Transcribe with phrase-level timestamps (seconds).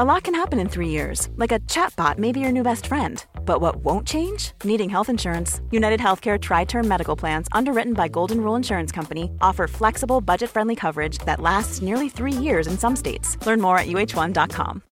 [0.00, 2.86] A lot can happen in three years, like a chatbot may be your new best
[2.86, 3.26] friend.
[3.44, 4.52] But what won't change?
[4.62, 5.60] Needing health insurance.
[5.72, 10.50] United Healthcare Tri Term Medical Plans, underwritten by Golden Rule Insurance Company, offer flexible, budget
[10.50, 13.44] friendly coverage that lasts nearly three years in some states.
[13.44, 14.82] Learn more at uh1.com.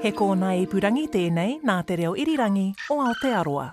[0.00, 3.72] He kōna ipurangi tēnei nā te reo irirangi o Aotearoa.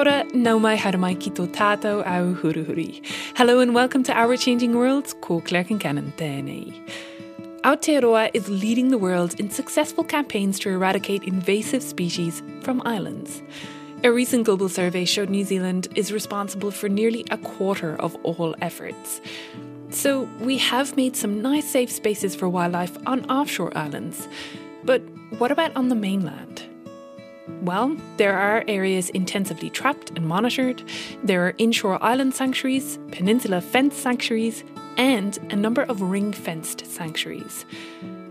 [0.00, 3.02] Ora, nau mai haere mai ki tō tātou au huruhuri.
[3.36, 6.72] Hello and welcome to Our Changing Worlds, ko Claire Concannon tēnei.
[7.64, 13.42] Aotearoa is leading the world in successful campaigns to eradicate invasive species from islands.
[14.02, 18.54] A recent global survey showed New Zealand is responsible for nearly a quarter of all
[18.62, 19.20] efforts.
[19.90, 24.26] So we have made some nice safe spaces for wildlife on offshore islands.
[24.82, 25.02] But
[25.36, 26.49] what about on the mainland?
[27.62, 30.82] Well, there are areas intensively trapped and monitored,
[31.22, 34.64] there are inshore island sanctuaries, peninsula fence sanctuaries,
[34.96, 37.66] and a number of ring fenced sanctuaries.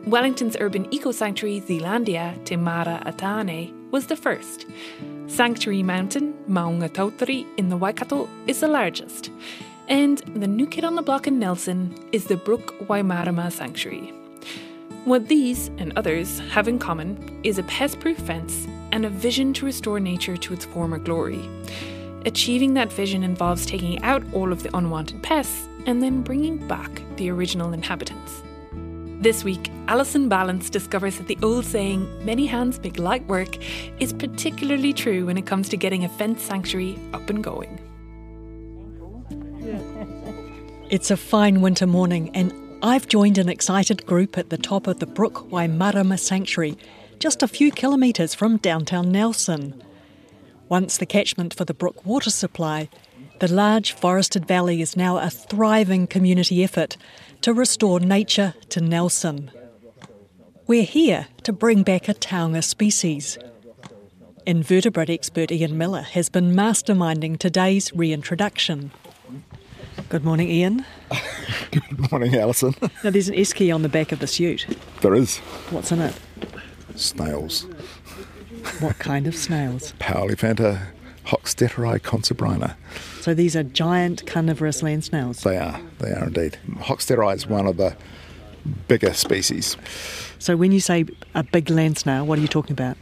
[0.06, 4.66] Wellington's urban eco sanctuary Zealandia Te Māra a Tāne was the first.
[5.28, 9.30] Sanctuary Mountain, Maungatautari in the Waikato, is the largest.
[9.88, 14.14] And the new kid on the block in Nelson is the Brook Waimarama Sanctuary.
[15.06, 19.54] What these and others have in common is a pest proof fence and a vision
[19.54, 21.48] to restore nature to its former glory.
[22.26, 27.02] Achieving that vision involves taking out all of the unwanted pests and then bringing back
[27.16, 28.44] the original inhabitants.
[29.22, 33.58] This week, Alison Ballance discovers that the old saying, many hands make light work,
[34.00, 37.80] is particularly true when it comes to getting a fence sanctuary up and going.
[40.90, 45.00] It's a fine winter morning, and I've joined an excited group at the top of
[45.00, 46.78] the Brook Waimarama Sanctuary,
[47.20, 49.84] just a few kilometres from downtown Nelson.
[50.70, 52.88] Once the catchment for the brook water supply,
[53.40, 56.96] the large forested valley is now a thriving community effort
[57.42, 59.52] to restore nature to Nelson.
[60.66, 63.38] We're here to bring back a taonga species.
[64.46, 68.92] Invertebrate expert Ian Miller has been masterminding today's reintroduction.
[70.10, 70.86] Good morning, Ian.
[71.72, 72.74] Good morning, Alison.
[73.04, 74.66] Now, there's an S key on the back of the suit.
[75.02, 75.38] There is
[75.70, 76.16] What's in it?
[76.96, 77.68] snails.
[78.80, 79.94] What kind of snails?
[80.00, 80.88] Powelliphanta
[81.28, 82.76] hochstetteri consobrina.
[83.22, 85.42] So these are giant carnivorous land snails.
[85.44, 85.80] They are.
[86.00, 86.58] They are indeed.
[86.78, 87.96] Hochstetteri is one of the
[88.88, 89.78] bigger species.
[90.40, 91.06] So when you say
[91.36, 92.98] a big land snail, what are you talking about?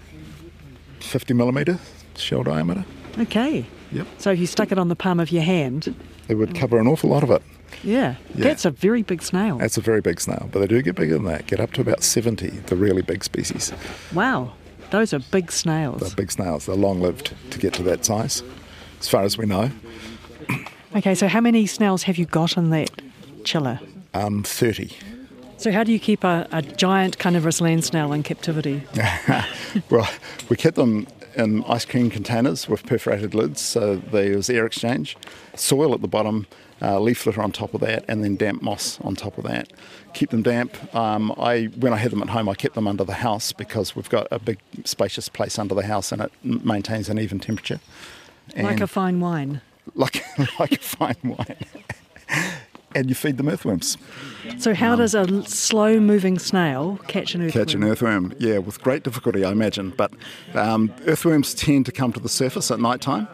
[1.00, 1.80] 50 millimetre
[2.18, 2.84] shell diameter.
[3.18, 3.66] Okay.
[3.94, 4.08] Yep.
[4.18, 5.96] So if you stuck it on the palm of your hand,
[6.30, 7.42] It would cover an awful lot of it.
[7.84, 8.44] yeah, Yeah.
[8.46, 9.58] that's a very big snail.
[9.58, 11.48] That's a very big snail, but they do get bigger than that.
[11.48, 13.72] Get up to about 70, the really big species.
[14.14, 14.54] Wow,
[14.92, 16.02] those are big snails.
[16.02, 16.66] They're big snails.
[16.66, 18.44] They're long lived to get to that size,
[19.00, 19.72] as far as we know.
[20.96, 22.90] Okay, so how many snails have you got in that
[23.44, 23.80] chiller?
[24.14, 24.92] Um, 30.
[25.58, 28.84] So how do you keep a, a giant carnivorous land snail in captivity?
[29.92, 30.10] Well,
[30.50, 31.06] we kept them
[31.38, 35.16] in ice cream containers with perforated lids, so there was air exchange,
[35.56, 36.48] soil at the bottom,
[36.82, 39.72] uh, leaf litter on top of that, and then damp moss on top of that.
[40.14, 40.76] Keep them damp.
[40.96, 43.96] Um, I, when I had them at home, I kept them under the house because
[43.96, 47.40] we've got a big, spacious place under the house, and it m- maintains an even
[47.40, 47.80] temperature.
[48.56, 49.62] like a fine wine.
[49.96, 50.24] like
[50.60, 51.56] like a fine wine.
[52.96, 53.98] And you feed them earthworms.
[54.58, 57.66] So how does a slow moving snail catch an earthworm?
[57.66, 59.94] Catch an earthworm, yeah, with great difficulty, I imagine.
[59.96, 60.12] But
[60.54, 63.28] um, earthworms tend to come to the surface at night time.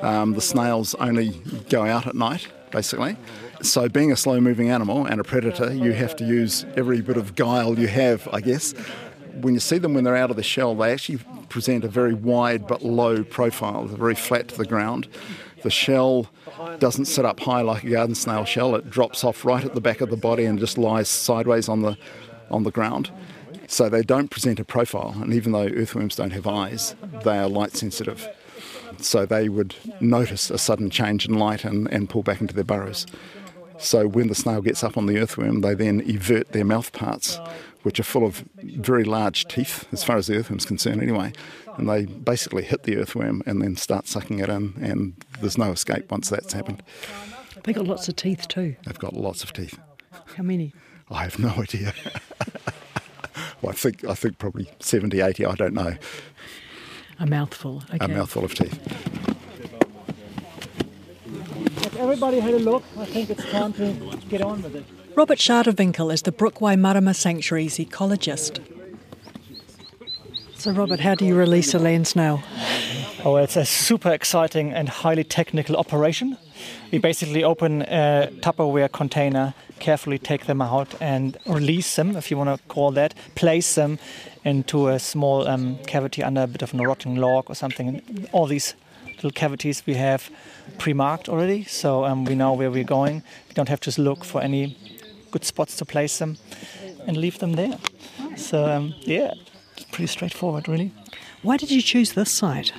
[0.00, 1.30] Um, the snails only
[1.68, 3.16] go out at night, basically.
[3.62, 7.16] So, being a slow moving animal and a predator, you have to use every bit
[7.16, 8.72] of guile you have, I guess.
[9.40, 12.14] When you see them when they're out of the shell, they actually present a very
[12.14, 13.86] wide but low profile.
[13.86, 15.06] They're very flat to the ground.
[15.62, 16.28] The shell
[16.78, 18.74] doesn't sit up high like a garden snail shell.
[18.74, 21.82] It drops off right at the back of the body and just lies sideways on
[21.82, 21.96] the
[22.50, 23.10] on the ground.
[23.66, 26.94] So they don't present a profile, and even though earthworms don't have eyes,
[27.24, 28.28] they are light sensitive.
[28.98, 32.64] So they would notice a sudden change in light and, and pull back into their
[32.64, 33.06] burrows.
[33.78, 37.40] So when the snail gets up on the earthworm, they then evert their mouth parts,
[37.82, 41.32] which are full of very large teeth, as far as the earthworm's concerned anyway.
[41.76, 45.72] And they basically hit the earthworm and then start sucking it in, and there's no
[45.72, 46.82] escape once that's happened.
[47.64, 48.76] They've got lots of teeth too.
[48.84, 49.78] They've got lots of teeth.
[50.36, 50.72] How many?
[51.10, 51.92] I have no idea.
[53.62, 55.96] well, I think I think probably 70, 80, I don't know.
[57.18, 57.82] A mouthful.
[57.94, 58.04] Okay.
[58.04, 58.78] A mouthful of teeth.
[61.86, 63.92] If everybody had a look, I think it's time to
[64.28, 64.84] get on with it.
[65.14, 68.60] Robert Schadewinkel is the Brook Waimarama Sanctuary's ecologist.
[70.62, 72.40] So, Robert, how do you release a land now?
[73.24, 76.38] Oh, it's a super exciting and highly technical operation.
[76.92, 82.36] We basically open a Tupperware container, carefully take them out and release them, if you
[82.36, 83.98] want to call that, place them
[84.44, 88.28] into a small um, cavity under a bit of a rotting log or something.
[88.30, 88.76] All these
[89.16, 90.30] little cavities we have
[90.78, 93.24] pre-marked already, so um, we know where we're going.
[93.48, 94.78] We don't have to look for any
[95.32, 96.36] good spots to place them
[97.08, 97.78] and leave them there.
[98.36, 99.34] So um, yeah,
[99.92, 100.90] pretty straightforward, really.
[101.42, 102.72] Why did you choose this site?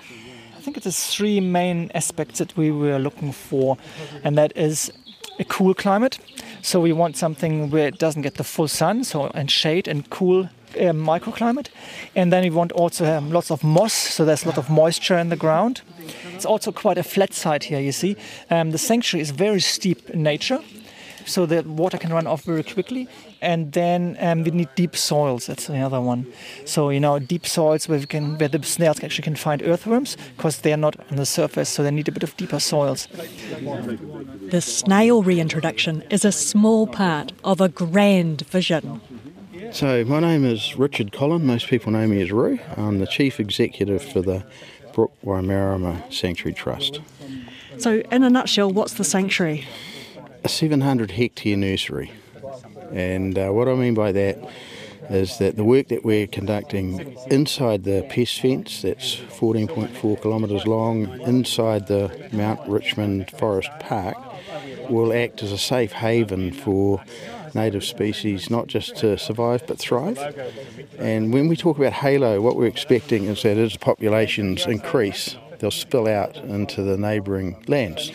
[0.57, 3.77] I think it's three main aspects that we were looking for,
[4.24, 4.92] and that is
[5.39, 6.19] a cool climate.
[6.62, 10.10] So we want something where it doesn't get the full sun, so and shade and
[10.10, 11.68] cool uh, microclimate.
[12.15, 15.18] And then we want also um, lots of moss, so there's a lot of moisture
[15.18, 15.81] in the ground.
[16.33, 18.16] It's also quite a flat site here, you see.
[18.50, 20.59] Um, the sanctuary is very steep in nature,
[21.25, 23.07] so the water can run off very quickly.
[23.41, 25.47] And then um, we need deep soils.
[25.47, 26.31] That's the other one.
[26.65, 30.17] So you know, deep soils where we can, where the snails actually can find earthworms
[30.35, 33.07] because they are not on the surface, so they need a bit of deeper soils.
[34.49, 39.01] The snail reintroduction is a small part of a grand vision.
[39.71, 41.45] So my name is Richard Collin.
[41.45, 42.59] Most people know me as Roo.
[42.77, 44.45] I'm the chief executive for the
[44.93, 47.01] Brook Waimarama Sanctuary Trust.
[47.77, 49.65] So, in a nutshell, what's the sanctuary?
[50.44, 52.12] A 700 hectare nursery.
[52.92, 54.38] And uh, what I mean by that
[55.10, 61.19] is that the work that we're conducting inside the pest fence, that's 14.4 kilometres long,
[61.22, 64.18] inside the Mount Richmond Forest Park,
[64.90, 67.04] will act as a safe haven for
[67.56, 70.18] native species not just to survive but thrive.
[70.98, 75.72] And when we talk about halo, what we're expecting is that as populations increase, they'll
[75.72, 78.12] spill out into the neighbouring lands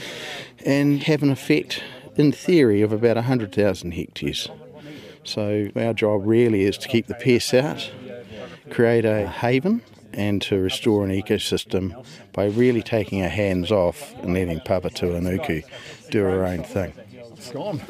[0.64, 1.82] and have an effect,
[2.18, 4.48] in theory, of about 100,000 hectares.
[5.24, 7.90] So our job really is to keep the pests out,
[8.70, 9.82] create a haven,
[10.12, 15.64] and to restore an ecosystem by really taking our hands off and letting Papatūānuku
[16.10, 16.92] do her own thing.
[17.36, 17.80] It's gone.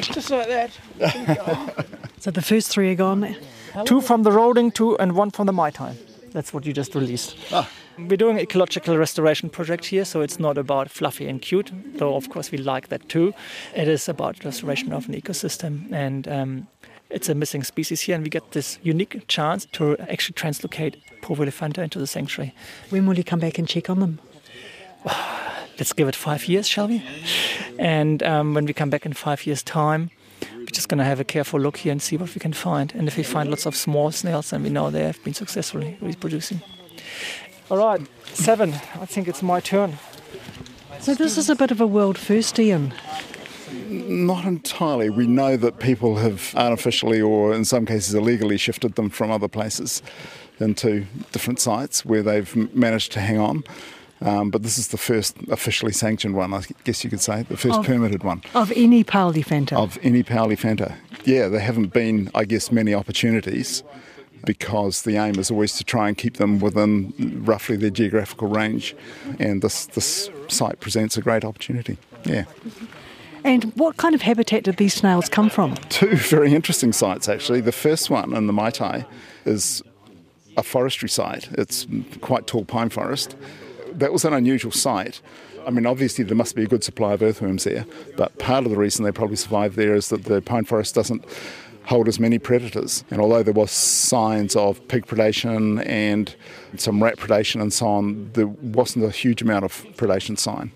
[0.00, 1.84] Just like that.
[2.20, 3.36] So, the first three are gone.
[3.84, 5.94] two from the Roding, two and one from the Maitai.
[6.32, 7.36] That's what you just released.
[7.52, 7.70] Ah.
[7.98, 12.14] We're doing an ecological restoration project here, so it's not about fluffy and cute, though
[12.14, 13.34] of course we like that too.
[13.74, 16.68] It is about restoration of an ecosystem, and um,
[17.10, 21.78] it's a missing species here, and we get this unique chance to actually translocate Powelliphanta
[21.78, 22.54] into the sanctuary.
[22.90, 24.20] When will you come back and check on them?
[25.78, 27.02] Let's give it five years, shall we?
[27.80, 30.10] And um, when we come back in five years' time,
[30.54, 32.94] we're just going to have a careful look here and see what we can find.
[32.94, 35.98] And if we find lots of small snails, then we know they have been successfully
[36.00, 36.62] reproducing.
[37.70, 38.00] All right,
[38.32, 38.72] seven.
[38.72, 39.98] I think it's my turn.
[41.00, 42.92] So, this is a bit of a world first, Ian.
[43.88, 45.10] Not entirely.
[45.10, 49.48] We know that people have artificially or in some cases illegally shifted them from other
[49.48, 50.02] places
[50.60, 53.64] into different sites where they've managed to hang on.
[54.20, 57.56] Um, but this is the first officially sanctioned one, I guess you could say, the
[57.56, 59.74] first Of- permitted one Of any Powelliphanta.
[59.74, 60.96] of any Powelliphanta.
[61.24, 63.84] Yeah, there haven't been, I guess, many opportunities
[64.48, 67.12] because the aim is always to try and keep them within
[67.44, 68.96] roughly their geographical range,
[69.38, 71.98] and this this site presents a great opportunity.
[72.24, 72.44] Yeah.
[73.44, 75.74] And what kind of habitat did these snails come from?
[75.90, 77.60] two very interesting sites actually.
[77.60, 79.04] The first one in the Maitai
[79.44, 79.82] is
[80.56, 81.50] a forestry site.
[81.52, 81.86] It's
[82.22, 83.36] quite tall pine forest.
[83.92, 85.20] That was an unusual site.
[85.66, 87.84] I mean, obviously there must be a good supply of earthworms there,
[88.16, 91.22] but part of the reason they probably survived there is that the pine forest doesn't
[91.88, 93.02] hold as many predators.
[93.10, 96.34] And although there was signs of pig predation and
[96.76, 100.70] some rat predation and so on, there wasn't a huge amount of predation sign.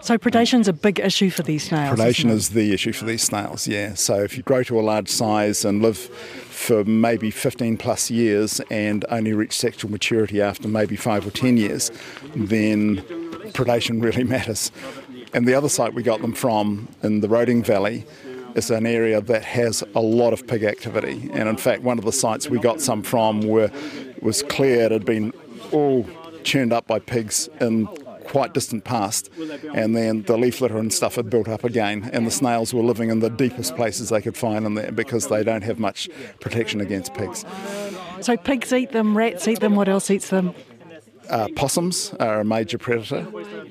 [0.00, 1.98] So, predation is a big issue for these snails.
[1.98, 3.94] Predation is the issue for these snails, yeah.
[3.94, 8.60] So if you grow to a large size and live for maybe 15 plus years
[8.70, 11.90] and only reach sexual maturity after maybe five or 10 years,
[12.36, 12.98] then
[13.52, 14.70] predation really matters.
[15.34, 18.06] And the other site we got them from in the Roding Valley
[18.54, 21.30] is an area that has a lot of pig activity.
[21.32, 23.70] And in fact, one of the sites we got some from were,
[24.20, 25.32] was cleared, had been
[25.72, 26.06] all
[26.44, 27.86] churned up by pigs in
[28.28, 29.30] quite distant past,
[29.74, 32.82] and then the leaf litter and stuff had built up again, and the snails were
[32.82, 36.08] living in the deepest places they could find in there because they don't have much
[36.40, 37.44] protection against pigs.
[38.20, 40.54] So, pigs eat them, rats eat them, what else eats them?
[41.28, 43.26] Uh, possums are a major predator,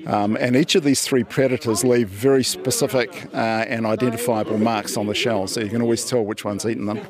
[0.06, 5.06] um, and each of these three predators leave very specific uh, and identifiable marks on
[5.06, 7.00] the shell, so you can always tell which one's eaten them.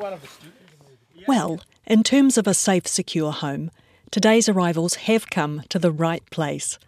[1.26, 3.70] Well, in terms of a safe, secure home,
[4.10, 6.78] today's arrivals have come to the right place.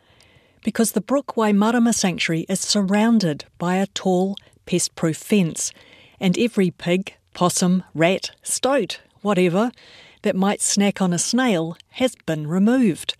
[0.64, 4.37] Because the Brook Waimarama Sanctuary is surrounded by a tall,
[4.67, 5.73] pest proof fence,
[6.19, 9.73] and every pig, possum, rat, stoat, whatever,
[10.23, 13.17] that might snack on a snail has been removed.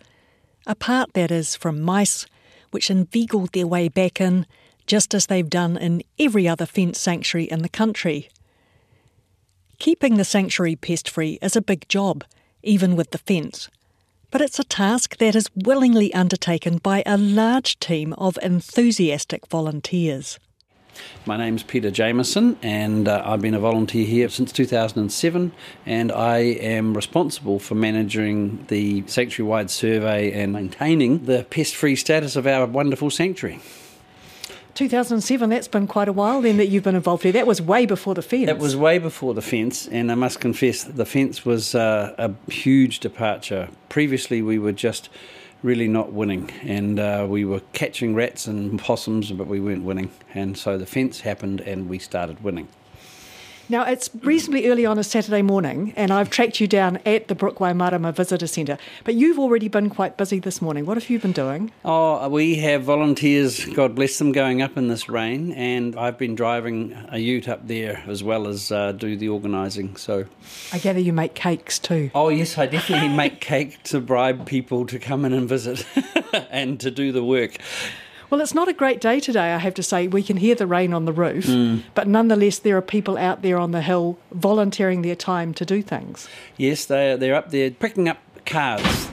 [0.67, 2.27] A part, that is, from mice,
[2.71, 4.47] which inveigled their way back in,
[4.87, 8.29] just as they've done in every other fence sanctuary in the country.
[9.79, 12.25] Keeping the sanctuary pest free is a big job,
[12.63, 13.71] even with the fence.
[14.31, 20.39] But it's a task that is willingly undertaken by a large team of enthusiastic volunteers.
[21.27, 25.53] My name's Peter Jameson, and uh, I've been a volunteer here since 2007.
[25.87, 31.97] And I am responsible for managing the sanctuary wide survey and maintaining the pest free
[31.97, 33.61] status of our wonderful sanctuary.
[34.75, 37.33] 2007, that's been quite a while then that you've been involved here.
[37.33, 38.47] That was way before the fence.
[38.47, 42.51] That was way before the fence, and I must confess the fence was uh, a
[42.51, 43.69] huge departure.
[43.89, 45.11] Previously, we were just
[45.63, 50.11] really not winning, and uh, we were catching rats and possums, but we weren't winning.
[50.35, 52.69] And so the fence happened, and we started winning.
[53.71, 57.37] Now, it's reasonably early on a Saturday morning, and I've tracked you down at the
[57.37, 58.79] Brook Waimarama Visitor Centre.
[59.05, 60.87] But you've already been quite busy this morning.
[60.87, 61.71] What have you been doing?
[61.85, 66.35] Oh, we have volunteers, God bless them, going up in this rain, and I've been
[66.35, 69.95] driving a ute up there as well as uh, do the organising.
[69.95, 70.25] So,
[70.73, 72.11] I gather you make cakes too.
[72.13, 75.87] Oh yes, I definitely make cake to bribe people to come in and visit
[76.51, 77.59] and to do the work.
[78.31, 80.07] Well, it's not a great day today, I have to say.
[80.07, 81.83] We can hear the rain on the roof, mm.
[81.95, 85.83] but nonetheless, there are people out there on the hill volunteering their time to do
[85.83, 86.29] things.
[86.57, 89.09] Yes, they're, they're up there picking up cards,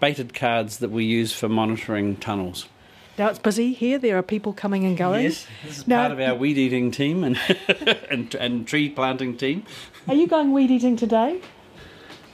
[0.00, 2.68] baited cards that we use for monitoring tunnels.
[3.16, 3.98] Now it's busy here.
[3.98, 5.24] There are people coming and going.
[5.24, 7.38] Yes, this is now, part of our weed eating team and,
[8.10, 9.64] and, and tree planting team.
[10.06, 11.40] Are you going weed eating today?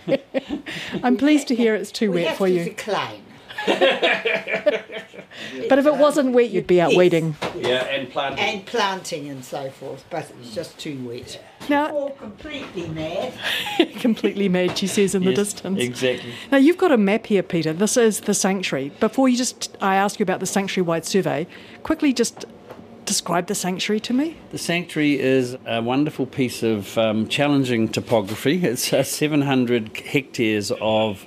[1.03, 2.75] I'm pleased to hear it's too we wet for you.
[2.75, 3.23] Claim.
[5.69, 6.99] but if it wasn't wet, you'd be out yes.
[6.99, 7.37] weeding.
[7.57, 8.45] Yeah, and planting.
[8.45, 11.41] And planting and so forth, but it's just too wet.
[11.69, 13.33] Now, completely mad.
[14.01, 15.81] completely mad, she says in yes, the distance.
[15.81, 16.33] Exactly.
[16.53, 17.73] Now, you've got a map here, Peter.
[17.73, 18.91] This is the sanctuary.
[19.01, 21.47] Before you just, I ask you about the sanctuary wide survey,
[21.83, 22.45] quickly just
[23.05, 24.37] describe the sanctuary to me?
[24.51, 28.65] The sanctuary is a wonderful piece of um, challenging topography.
[28.65, 31.27] It's uh, 700 hectares of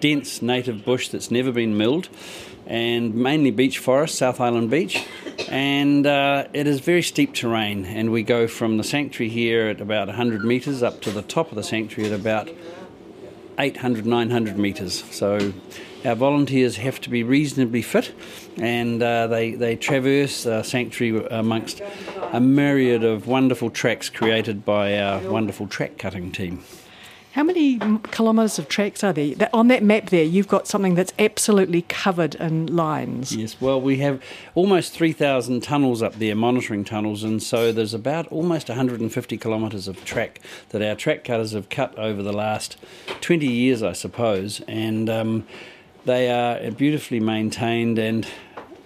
[0.00, 2.08] dense native bush that's never been milled,
[2.68, 5.04] and mainly beech forest, South Island Beech.
[5.48, 9.80] And uh, it is very steep terrain, and we go from the sanctuary here at
[9.80, 12.50] about 100 metres up to the top of the sanctuary at about
[13.58, 15.02] 800, 900 metres.
[15.10, 15.54] So
[16.04, 18.14] our volunteers have to be reasonably fit
[18.58, 21.80] and uh, they, they traverse the sanctuary amongst
[22.32, 26.62] a myriad of wonderful tracks created by our wonderful track cutting team.
[27.32, 27.78] How many
[28.10, 29.50] kilometres of tracks are there?
[29.52, 33.36] On that map there, you've got something that's absolutely covered in lines.
[33.36, 34.22] Yes, well, we have
[34.54, 40.04] almost 3,000 tunnels up there, monitoring tunnels, and so there's about almost 150 kilometres of
[40.04, 42.78] track that our track cutters have cut over the last
[43.20, 45.46] 20 years, I suppose, and um,
[46.06, 48.26] they are beautifully maintained and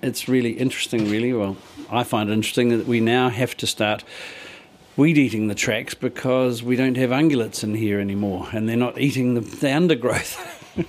[0.02, 1.32] it's really interesting, really.
[1.32, 1.56] Well,
[1.90, 4.02] I find it interesting that we now have to start
[4.96, 8.98] weed eating the tracks because we don't have ungulates in here anymore and they're not
[8.98, 10.38] eating the, the undergrowth.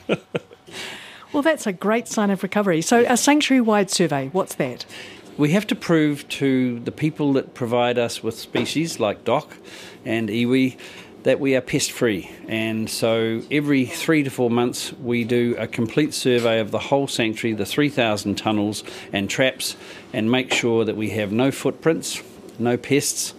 [1.34, 2.82] well, that's a great sign of recovery.
[2.82, 4.86] So, a sanctuary wide survey, what's that?
[5.38, 9.58] We have to prove to the people that provide us with species like DOC
[10.06, 10.78] and iwi
[11.24, 12.30] that we are pest free.
[12.48, 17.08] And so every three to four months, we do a complete survey of the whole
[17.08, 19.76] sanctuary, the 3,000 tunnels and traps,
[20.12, 22.22] and make sure that we have no footprints,
[22.60, 23.34] no pests,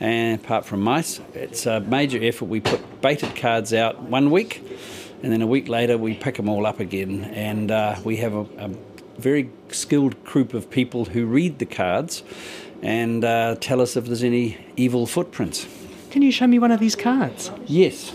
[0.00, 1.20] and apart from mice.
[1.34, 2.46] It's a major effort.
[2.46, 4.62] We put baited cards out one week,
[5.22, 7.24] and then a week later we pick them all up again.
[7.24, 8.70] And uh, we have a, a,
[9.18, 12.22] very skilled group of people who read the cards
[12.82, 15.66] and uh, tell us if there's any evil footprints.
[16.10, 17.50] Can you show me one of these cards?
[17.64, 18.12] Yes.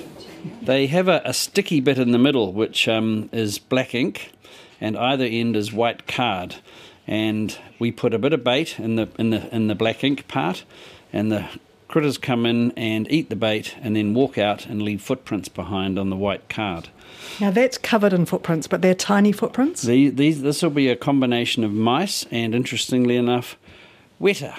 [0.62, 4.32] They have a, a sticky bit in the middle, which um, is black ink,
[4.80, 6.58] and either end is white card.
[7.08, 10.28] And we put a bit of bait in the in the in the black ink
[10.28, 10.64] part,
[11.12, 11.48] and the
[11.92, 16.00] critters come in and eat the bait and then walk out and leave footprints behind
[16.00, 16.90] on the white card.
[17.40, 19.84] Now that's covered in footprints, but they're tiny footprints?
[19.84, 23.58] These, these, this will be a combination of mice and, interestingly enough,
[24.20, 24.56] weta.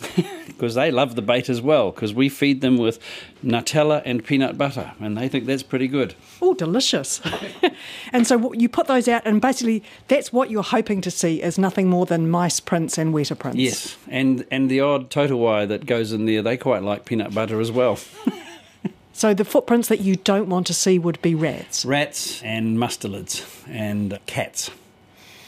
[0.46, 2.98] because they love the bait as well, because we feed them with
[3.44, 6.14] Nutella and peanut butter, and they think that's pretty good.
[6.42, 7.20] Oh, delicious.
[8.12, 11.58] and so you put those out, and basically that's what you're hoping to see is
[11.58, 13.58] nothing more than mice prints and weta prints.
[13.58, 17.60] Yes, and, and the odd toutouwai that goes in there, they quite like peanut butter
[17.60, 17.98] as well.
[19.20, 21.84] So the footprints that you don't want to see would be rats?
[21.84, 24.70] Rats and mustelids and cats.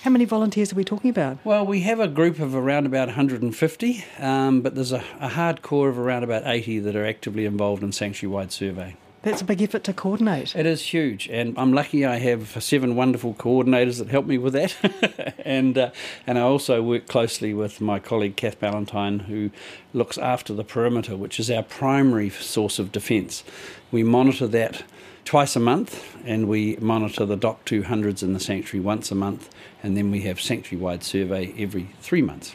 [0.03, 1.39] How many volunteers are we talking about?
[1.45, 5.63] Well, we have a group of around about 150, um, but there's a, a hard
[5.63, 8.97] core of around about 80 that are actively involved in sanctuary wide survey.
[9.23, 10.57] That's a big effort to coordinate.
[10.57, 14.55] It is huge, and I'm lucky I have seven wonderful coordinators that help me with
[14.55, 15.37] that.
[15.45, 15.93] and uh,
[16.27, 19.53] and I also work closely with my colleague Kath Ballantyne, who
[19.95, 23.45] looks after the perimeter, which is our primary source of defence.
[23.93, 24.83] We monitor that
[25.25, 29.49] twice a month, and we monitor the DOC 200s in the sanctuary once a month,
[29.83, 32.55] and then we have sanctuary wide survey every three months.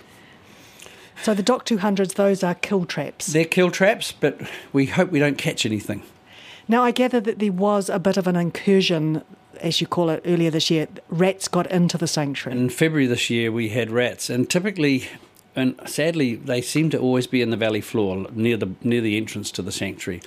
[1.24, 3.27] So the DOC 200s, those are kill traps.
[3.27, 4.39] They're kill traps, but
[4.71, 6.03] we hope we don't catch anything.
[6.67, 9.24] Now, I gather that there was a bit of an incursion,
[9.62, 10.88] as you call it, earlier this year.
[11.09, 12.59] Rats got into the sanctuary.
[12.59, 15.07] In February this year, we had rats, and typically,
[15.55, 19.17] and sadly, they seem to always be in the valley floor near the near the
[19.17, 20.21] entrance to the sanctuary.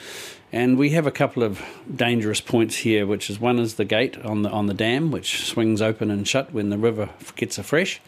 [0.52, 1.62] And we have a couple of
[1.94, 5.46] dangerous points here, which is one is the gate on the on the dam, which
[5.46, 8.00] swings open and shut when the river gets a fresh,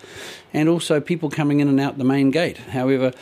[0.52, 2.58] and also people coming in and out the main gate.
[2.58, 3.12] However,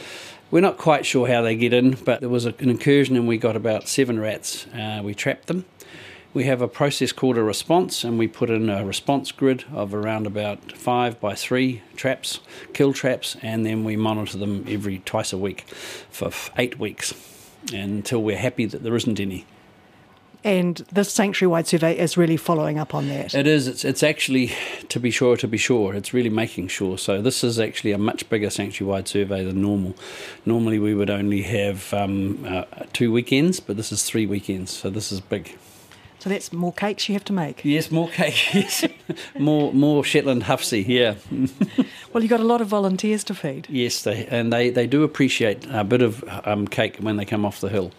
[0.51, 3.37] we're not quite sure how they get in, but there was an incursion and we
[3.37, 4.67] got about seven rats.
[4.69, 5.67] Uh, we trapped them.
[6.33, 9.93] We have a process called a response, and we put in a response grid of
[9.93, 12.41] around about five by three traps,
[12.73, 15.63] kill traps, and then we monitor them every twice a week
[16.11, 17.13] for eight weeks
[17.73, 19.47] until we're happy that there isn't any.
[20.43, 23.35] And this sanctuary wide survey is really following up on that.
[23.35, 23.69] It is.
[23.69, 24.53] It's, it's actually,
[24.89, 25.95] to be sure, to be sure.
[25.95, 26.97] It's really making sure.
[26.97, 29.95] So, this is actually a much bigger sanctuary wide survey than normal.
[30.47, 32.65] Normally, we would only have um, uh,
[32.95, 34.71] two weekends, but this is three weekends.
[34.71, 35.59] So, this is big.
[36.21, 37.65] So, that's more cakes you have to make?
[37.65, 38.55] Yes, more cake.
[38.55, 38.85] Yes.
[39.39, 41.15] more, more Shetland Huffsy, yeah.
[42.13, 43.67] well, you've got a lot of volunteers to feed.
[43.71, 47.45] Yes, they, and they, they do appreciate a bit of um, cake when they come
[47.45, 47.91] off the hill.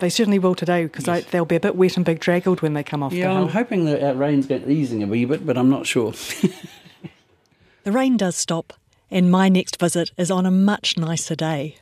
[0.00, 1.24] They certainly will today because yes.
[1.26, 3.42] they'll be a bit wet and big draggled when they come off yeah, the hill.
[3.44, 6.12] I'm hoping that rain's going easing a wee bit, but I'm not sure.
[7.84, 8.72] the rain does stop,
[9.10, 11.76] and my next visit is on a much nicer day.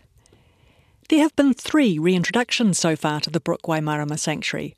[1.08, 4.74] There have been three reintroductions so far to the Brook Waimarama Sanctuary,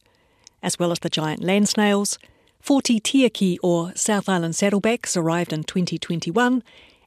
[0.62, 2.18] as well as the giant land snails.
[2.60, 6.62] 40 tieke or South Island saddlebacks arrived in 2021,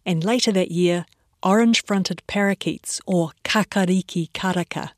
[0.05, 1.05] and later that year,
[1.43, 4.91] orange fronted parakeets or kakariki karaka.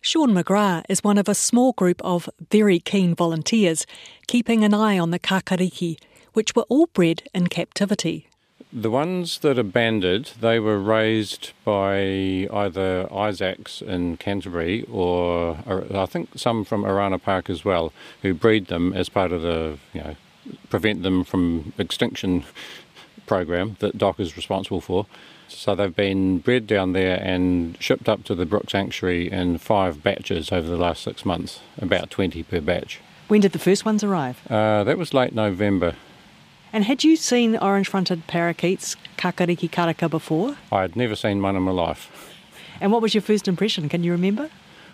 [0.00, 3.86] Sean McGrath is one of a small group of very keen volunteers
[4.28, 5.98] keeping an eye on the kakariki,
[6.32, 8.28] which were all bred in captivity.
[8.76, 11.96] The ones that are banded, they were raised by
[12.52, 15.56] either Isaacs in Canterbury or
[15.94, 19.78] I think some from Orana Park as well, who breed them as part of the,
[19.94, 20.16] you know,
[20.68, 22.44] prevent them from extinction
[23.26, 25.06] program that DOC is responsible for.
[25.48, 30.02] So they've been bred down there and shipped up to the Brook Sanctuary in five
[30.02, 33.00] batches over the last six months, about 20 per batch.
[33.28, 34.38] When did the first ones arrive?
[34.50, 35.96] Uh, that was late November.
[36.76, 40.58] And had you seen orange fronted parakeets, kakariki karaka, before?
[40.70, 42.36] I had never seen one in my life.
[42.82, 43.88] And what was your first impression?
[43.88, 44.50] Can you remember?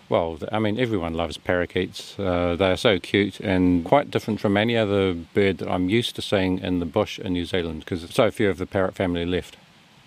[0.07, 2.17] Well, I mean, everyone loves parakeets.
[2.17, 6.15] Uh, they are so cute and quite different from any other bird that I'm used
[6.15, 9.25] to seeing in the bush in New Zealand because so few of the parrot family
[9.25, 9.57] left.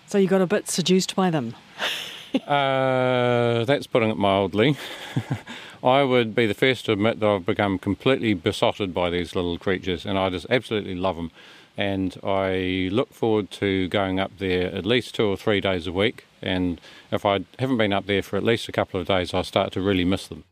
[0.07, 1.53] So you got a bit seduced by them?
[2.47, 4.77] uh, that's putting it mildly.
[5.83, 9.59] I would be the first to admit that I've become completely besotted by these little
[9.59, 11.29] creatures and I just absolutely love them.
[11.77, 15.91] And I look forward to going up there at least two or three days a
[15.91, 16.25] week.
[16.41, 19.43] And if I haven't been up there for at least a couple of days, I
[19.43, 20.43] start to really miss them.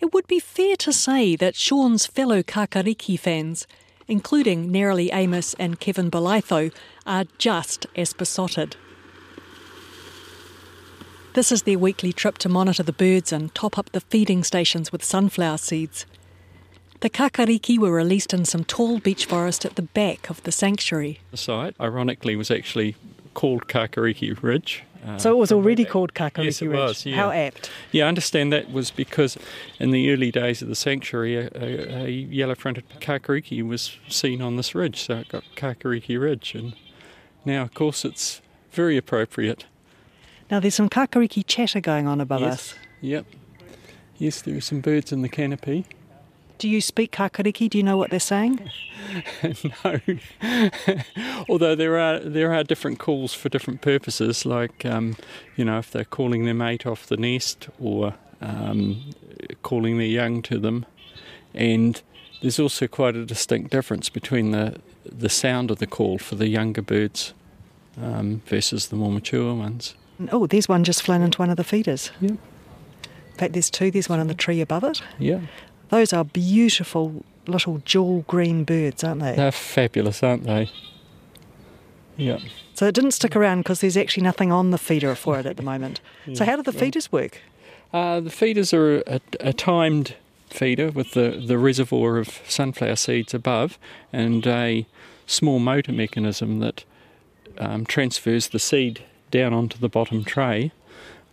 [0.00, 3.66] It would be fair to say that Sean's fellow Kakariki fans
[4.08, 6.72] including Nerily Amos and Kevin Bolitho,
[7.06, 8.76] are just as besotted.
[11.34, 14.90] This is their weekly trip to monitor the birds and top up the feeding stations
[14.90, 16.06] with sunflower seeds.
[17.00, 21.20] The kakariki were released in some tall beech forest at the back of the sanctuary.
[21.30, 22.96] The site, ironically, was actually
[23.34, 26.78] called Kakariki Ridge, uh, so it was already called Kakariki yes, it Ridge.
[26.78, 27.16] Was, yeah.
[27.16, 27.70] How apt.
[27.92, 29.38] Yeah, I understand that was because
[29.78, 34.56] in the early days of the sanctuary, a, a, a yellow-fronted kakariki was seen on
[34.56, 36.54] this ridge, so it got Kakariki Ridge.
[36.54, 36.74] And
[37.44, 38.40] now, of course, it's
[38.72, 39.66] very appropriate.
[40.50, 42.52] Now, there's some kakariki chatter going on above yes.
[42.52, 42.74] us.
[43.00, 43.26] Yep.
[44.18, 45.86] Yes, there are some birds in the canopy.
[46.58, 47.68] Do you speak kakariki?
[47.68, 48.70] Do you know what they're saying?
[49.84, 50.00] no.
[51.48, 55.16] Although there are there are different calls for different purposes, like um,
[55.56, 59.10] you know if they're calling their mate off the nest or um,
[59.62, 60.86] calling their young to them,
[61.54, 62.00] and
[62.40, 66.48] there's also quite a distinct difference between the the sound of the call for the
[66.48, 67.34] younger birds
[68.00, 69.94] um, versus the more mature ones.
[70.32, 72.10] Oh, there's one just flown into one of the feeders.
[72.20, 72.30] Yeah.
[72.30, 72.38] In
[73.38, 73.90] fact, there's two.
[73.90, 75.02] There's one on the tree above it.
[75.18, 75.40] Yeah.
[75.88, 79.36] Those are beautiful little jewel green birds, aren't they?
[79.36, 80.70] They're fabulous, aren't they?
[82.16, 82.38] Yeah.
[82.74, 85.56] So it didn't stick around because there's actually nothing on the feeder for it at
[85.56, 86.00] the moment.
[86.26, 86.34] yeah.
[86.34, 87.40] So how do the feeders work?
[87.92, 90.16] Uh, the feeders are a, a, timed
[90.50, 93.78] feeder with the, the reservoir of sunflower seeds above
[94.12, 94.86] and a
[95.26, 96.84] small motor mechanism that
[97.58, 100.72] um, transfers the seed down onto the bottom tray.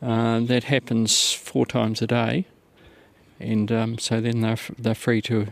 [0.01, 2.45] Uh, that happens four times a day,
[3.39, 5.47] and um, so then they're, they're free to,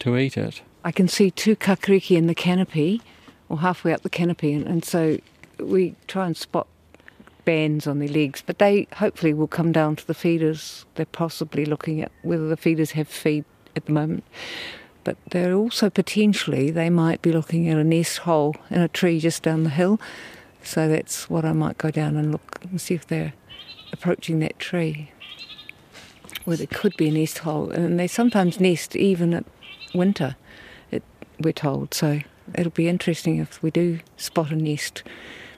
[0.00, 0.62] to eat it.
[0.84, 3.00] I can see two kakariki in the canopy,
[3.48, 5.18] or halfway up the canopy, and, and so
[5.58, 6.66] we try and spot
[7.44, 10.84] bands on their legs, but they hopefully will come down to the feeders.
[10.94, 13.44] They're possibly looking at whether the feeders have feed
[13.76, 14.24] at the moment.
[15.04, 19.20] But they're also potentially, they might be looking at a nest hole in a tree
[19.20, 20.00] just down the hill.
[20.62, 23.34] So that's what I might go down and look and see if they're
[23.92, 25.10] approaching that tree.
[26.44, 27.70] Where there could be a nest hole.
[27.70, 29.44] And they sometimes nest even at
[29.94, 30.36] winter,
[30.90, 31.02] it,
[31.40, 31.94] we're told.
[31.94, 32.20] So
[32.54, 35.02] it'll be interesting if we do spot a nest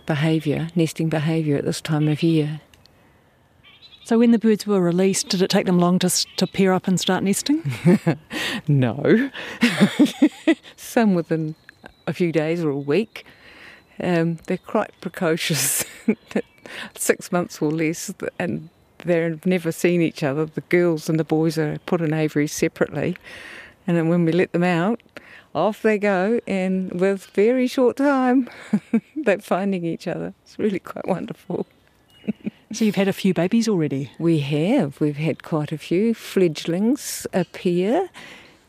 [0.06, 2.60] behaviour, nesting behaviour at this time of year.
[4.04, 6.86] So when the birds were released, did it take them long to, to pair up
[6.86, 7.72] and start nesting?
[8.68, 9.30] no.
[10.76, 11.56] Some within
[12.06, 13.26] a few days or a week.
[14.00, 15.84] Um, they're quite precocious,
[16.96, 18.68] six months or less, and
[19.06, 20.44] they've never seen each other.
[20.44, 23.16] The girls and the boys are put in aviaries separately,
[23.86, 25.00] and then when we let them out,
[25.54, 28.48] off they go, and with very short time,
[29.16, 30.34] they're finding each other.
[30.42, 31.66] It's really quite wonderful.
[32.72, 34.10] so you've had a few babies already?
[34.18, 35.00] We have.
[35.00, 38.10] We've had quite a few fledglings appear.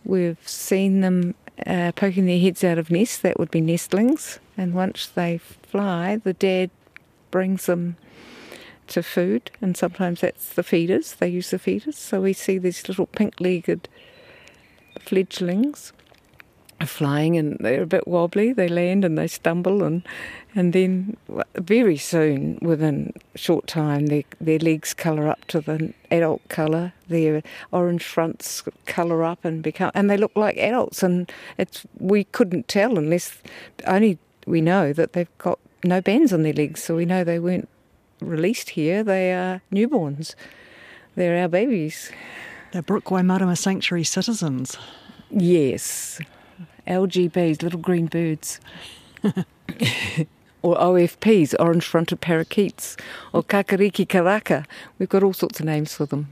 [0.06, 3.18] We've seen them uh, poking their heads out of nests.
[3.18, 4.40] That would be nestlings.
[4.58, 6.70] And once they fly, the dad
[7.32, 7.98] brings them
[8.88, 11.16] to food, and sometimes that's the feeders.
[11.16, 11.98] They use the feeders.
[11.98, 13.88] So we see these little pink-legged
[15.00, 15.94] fledglings
[16.86, 18.54] flying and they're a bit wobbly.
[18.54, 20.04] They land and they stumble and
[20.54, 21.18] and then
[21.56, 26.94] very soon, within short time, their their legs colour up to the adult colour.
[27.08, 31.04] Their orange fronts colour up and become and they look like adults.
[31.04, 33.42] And it's we couldn't tell unless
[33.86, 37.40] only we know that they've got no bands on their legs, so we know they
[37.40, 37.70] weren't
[38.20, 39.04] released here.
[39.04, 40.36] They are newborns.
[41.16, 42.12] They're our babies.
[42.72, 44.78] They're Brook Waimarama Sanctuary citizens.
[45.30, 46.20] Yes,
[46.88, 48.60] LGBs, little green birds.
[50.62, 52.98] or OFPs, orange fronted parakeets,
[53.34, 54.66] or kakariki karaka.
[55.00, 56.28] We've got all sorts of names for them.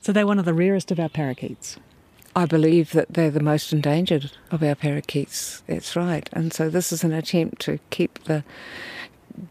[0.00, 1.78] So they're one of the rarest of our parakeets.
[2.34, 5.62] I believe that they're the most endangered of our parakeets.
[5.66, 6.28] That's right.
[6.32, 8.42] And so this is an attempt to keep the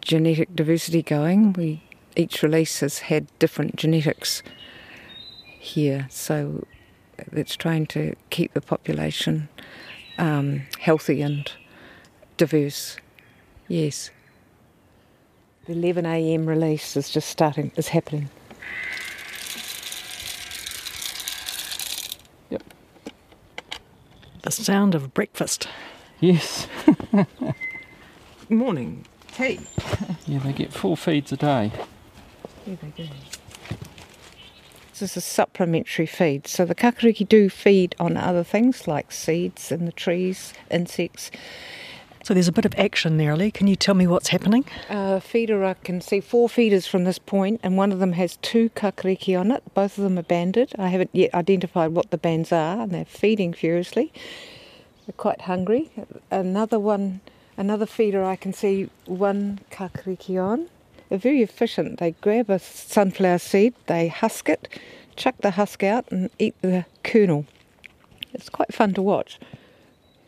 [0.01, 1.53] genetic diversity going.
[1.53, 1.83] We
[2.15, 4.43] each release has had different genetics
[5.59, 6.65] here, so
[7.31, 9.49] it's trying to keep the population
[10.17, 11.51] um, healthy and
[12.37, 12.97] diverse.
[13.67, 14.11] Yes.
[15.65, 16.45] The 11 a.m.
[16.47, 18.29] release is just starting, is happening.
[22.49, 22.63] Yep.
[24.41, 25.67] The sound of breakfast.
[26.19, 26.67] Yes.
[28.49, 29.59] Morning tea.
[30.27, 31.71] yeah, they get four feeds a day.
[32.65, 33.09] Yeah, they do.
[34.91, 36.47] This is a supplementary feed.
[36.47, 41.31] So the kakariki do feed on other things like seeds in the trees, insects.
[42.23, 43.49] So there's a bit of action nearly.
[43.49, 44.63] Can you tell me what's happening?
[44.89, 48.37] Uh, feeder, I can see four feeders from this point, and one of them has
[48.37, 49.63] two kakariki on it.
[49.73, 50.71] Both of them are banded.
[50.77, 54.13] I haven't yet identified what the bands are, and they're feeding furiously.
[55.07, 55.89] They're quite hungry.
[56.29, 57.21] Another one,
[57.57, 60.67] another feeder, I can see one kakariki on.
[61.09, 61.99] They're very efficient.
[61.99, 64.67] They grab a sunflower seed, they husk it,
[65.15, 67.45] chuck the husk out, and eat the kernel.
[68.33, 69.39] It's quite fun to watch.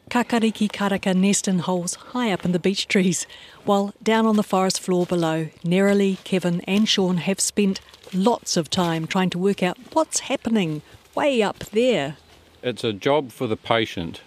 [0.10, 3.26] Kakariki karaka nest in holes high up in the beech trees,
[3.64, 7.80] while down on the forest floor below, Nerily, Kevin, and Sean have spent
[8.14, 10.82] lots of time trying to work out what's happening
[11.16, 12.18] way up there.
[12.62, 14.22] It's a job for the patient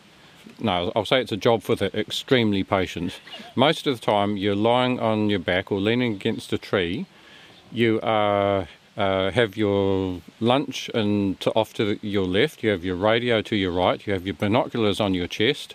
[0.60, 3.20] no, I'll say it's a job for the extremely patient.
[3.54, 7.06] Most of the time, you're lying on your back or leaning against a tree.
[7.72, 12.62] You are uh, have your lunch and to, off to the, your left.
[12.62, 14.04] You have your radio to your right.
[14.06, 15.74] You have your binoculars on your chest,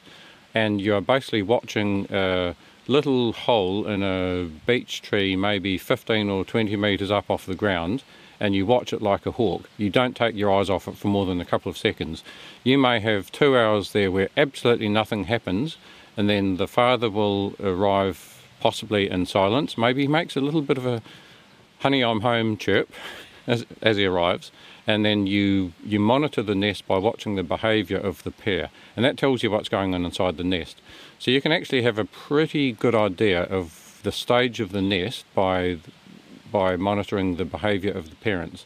[0.55, 2.55] and you are basically watching a
[2.87, 8.03] little hole in a beech tree, maybe 15 or 20 metres up off the ground
[8.41, 9.69] and you watch it like a hawk.
[9.77, 12.23] You don't take your eyes off it for more than a couple of seconds.
[12.63, 15.77] You may have two hours there where absolutely nothing happens,
[16.17, 19.77] and then the father will arrive possibly in silence.
[19.77, 21.03] Maybe he makes a little bit of a
[21.81, 22.89] honey, I'm home chirp
[23.47, 24.51] as, as he arrives,
[24.91, 29.05] and then you, you monitor the nest by watching the behaviour of the pair, and
[29.05, 30.81] that tells you what's going on inside the nest.
[31.17, 35.25] So you can actually have a pretty good idea of the stage of the nest
[35.33, 35.77] by
[36.51, 38.65] by monitoring the behaviour of the parents.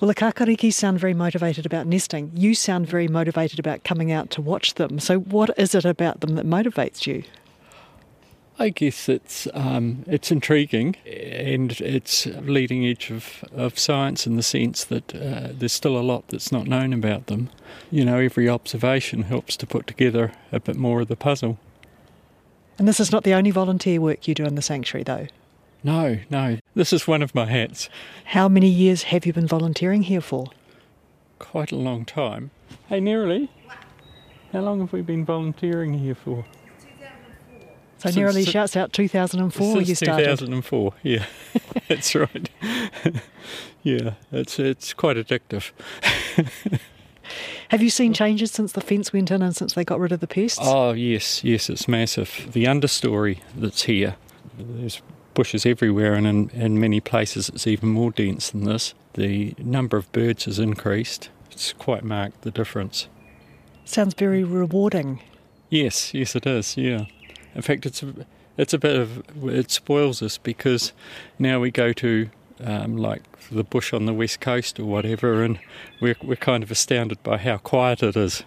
[0.00, 2.30] Well, the kakariki sound very motivated about nesting.
[2.34, 4.98] You sound very motivated about coming out to watch them.
[4.98, 7.24] So, what is it about them that motivates you?
[8.60, 14.42] I guess it's um, it's intriguing and it's leading edge of, of science in the
[14.42, 17.50] sense that uh, there's still a lot that's not known about them.
[17.90, 21.58] You know, every observation helps to put together a bit more of the puzzle.
[22.78, 25.28] And this is not the only volunteer work you do in the sanctuary, though.
[25.84, 27.88] No, no, this is one of my hats.
[28.24, 30.48] How many years have you been volunteering here for?
[31.38, 32.50] Quite a long time.
[32.88, 33.50] Hey, Nearly,
[34.52, 36.44] how long have we been volunteering here for?
[37.98, 40.24] So Nearly shouts out 2004 Since you started.
[40.24, 41.26] 2004, yeah,
[41.88, 42.48] that's right.
[43.82, 45.72] yeah, it's it's quite addictive.
[47.70, 50.20] Have you seen changes since the fence went in and since they got rid of
[50.20, 50.60] the pests?
[50.62, 52.48] Oh yes, yes, it's massive.
[52.52, 54.14] The understory that's here,
[54.56, 55.02] there's
[55.34, 58.94] bushes everywhere, and in, in many places it's even more dense than this.
[59.14, 61.30] The number of birds has increased.
[61.50, 63.08] It's quite marked the difference.
[63.84, 65.20] Sounds very rewarding.
[65.68, 66.76] Yes, yes, it is.
[66.76, 67.06] Yeah.
[67.54, 68.14] In fact, it's a,
[68.56, 70.92] it's a bit of it spoils us because
[71.38, 72.28] now we go to
[72.60, 75.58] um, like the bush on the west coast or whatever, and
[76.00, 78.42] we're we're kind of astounded by how quiet it is.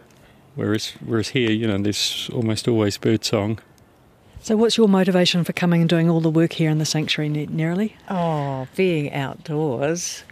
[0.55, 3.59] Whereas whereas here, you know, there's almost always bird song.
[4.43, 7.29] So, what's your motivation for coming and doing all the work here in the sanctuary,
[7.29, 7.95] Nearly?
[8.09, 10.23] Oh, being outdoors,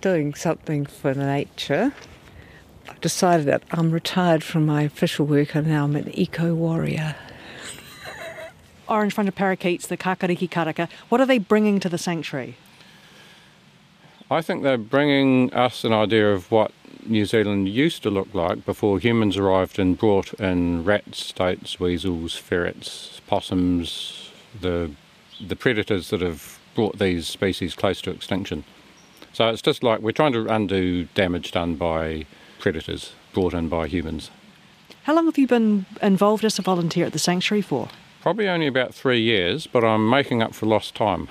[0.00, 1.92] doing something for nature.
[2.88, 7.14] I've decided that I'm retired from my official work and now I'm an eco warrior.
[8.90, 12.56] Orange fronted parakeets, the kakariki karaka, what are they bringing to the sanctuary?
[14.30, 16.72] I think they're bringing us an idea of what
[17.06, 22.34] New Zealand used to look like before humans arrived and brought in rats, stoats, weasels,
[22.36, 24.90] ferrets, possums, the
[25.40, 28.62] the predators that have brought these species close to extinction.
[29.32, 32.26] So it's just like we're trying to undo damage done by
[32.58, 34.30] predators brought in by humans.
[35.04, 37.88] How long have you been involved as a volunteer at the sanctuary for?
[38.20, 41.28] Probably only about three years, but I'm making up for lost time.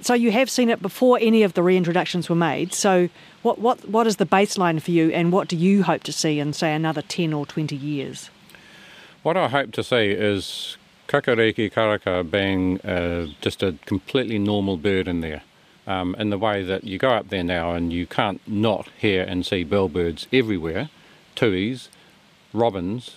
[0.00, 2.72] So you have seen it before any of the reintroductions were made.
[2.72, 3.08] So
[3.42, 6.40] what, what, what is the baseline for you and what do you hope to see
[6.40, 8.30] in, say, another 10 or 20 years?
[9.22, 10.76] What I hope to see is
[11.08, 15.42] kakariki karaka being uh, just a completely normal bird in there.
[15.86, 19.22] Um, in the way that you go up there now and you can't not hear
[19.22, 20.88] and see bellbirds everywhere,
[21.34, 21.90] tuis,
[22.54, 23.16] robins,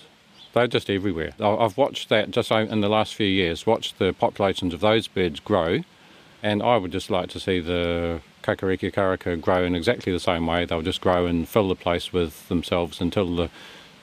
[0.58, 1.32] they're just everywhere.
[1.40, 5.38] I've watched that just in the last few years, watched the populations of those birds
[5.40, 5.84] grow,
[6.42, 10.46] and I would just like to see the kakariki karaka grow in exactly the same
[10.46, 10.64] way.
[10.64, 13.50] They'll just grow and fill the place with themselves until the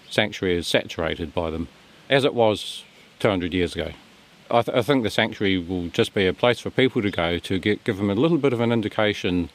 [0.10, 1.68] sanctuary is saturated by them,
[2.10, 2.84] as it was
[3.20, 3.92] 200 years ago.
[4.50, 7.40] I, th- I, think the sanctuary will just be a place for people to go
[7.40, 9.50] to get, give them a little bit of an indication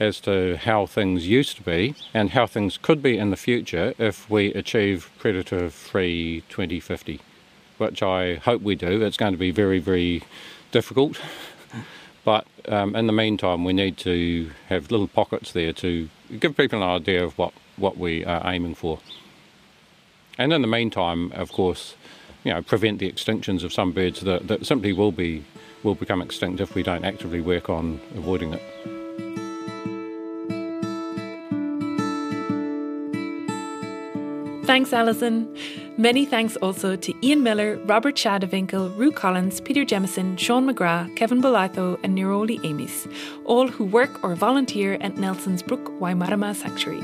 [0.00, 3.94] as to how things used to be and how things could be in the future
[3.98, 7.20] if we achieve predator free 2050,
[7.78, 9.02] which I hope we do.
[9.02, 10.22] It's going to be very, very
[10.70, 11.20] difficult.
[12.24, 16.80] But um, in the meantime, we need to have little pockets there to give people
[16.80, 19.00] an idea of what, what we are aiming for.
[20.38, 21.96] And in the meantime, of course,
[22.44, 25.44] you know, prevent the extinctions of some birds that, that simply will be
[25.82, 28.91] will become extinct if we don't actively work on avoiding it.
[34.72, 35.54] Thanks, Alison.
[35.98, 41.42] Many thanks also to Ian Miller, Robert Schadewinkel, Rue Collins, Peter Jemison, Sean McGrath, Kevin
[41.42, 43.06] Bolitho, and Niroli Amis,
[43.44, 47.02] all who work or volunteer at Nelson's Brook Waimarama Sanctuary.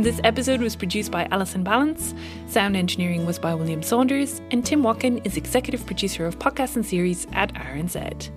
[0.00, 2.16] This episode was produced by Alison Ballance,
[2.48, 6.86] sound engineering was by William Saunders, and Tim Watkin is executive producer of podcasts and
[6.86, 8.30] series at RNZ.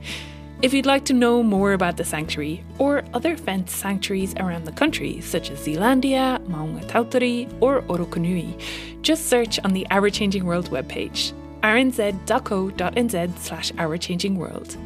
[0.62, 4.72] If you'd like to know more about the sanctuary or other fence sanctuaries around the
[4.72, 8.62] country, such as Zealandia, Maungatautari, or Orokonui,
[9.02, 14.78] just search on the Our Changing World webpage, rnz.co.nz slash Our Changing World.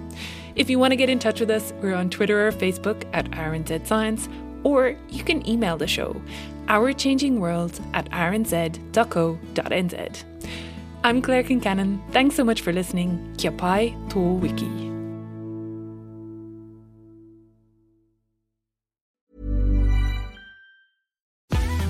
[0.55, 3.29] If you want to get in touch with us, we're on Twitter or Facebook at
[3.31, 4.29] RNZ Science,
[4.63, 6.21] or you can email the show,
[6.67, 9.43] ourchangingworld at rnz.co.nz.
[11.03, 11.99] I'm Claire Concannon.
[12.13, 13.35] Thanks so much for listening.
[13.37, 14.84] Kia pai tō wiki.